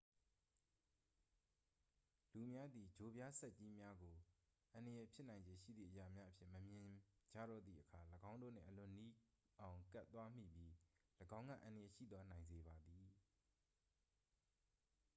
[2.33, 4.15] လူများသည် ချိုပြားဆတ်ကြီးများကို
[4.71, 6.93] အန္တရာယ်ဖြစ်နိုင်ခြေရှိသည့်အရာများအဖြစ် မမြင်မိ
[7.31, 7.99] ကြတော့သည့်အခါ
[8.31, 9.11] ၎င်းတို့နှင့် အလွန်နီး
[9.59, 10.71] အောင် ကပ်သွားမိပြီး
[11.37, 13.03] ၎င်းကအန္တရာယ်ရှိသွားနိုင်စေပါသည်